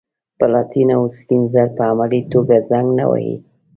[0.37, 3.35] پلاتین او سپین زر په عملي توګه زنګ نه وهي.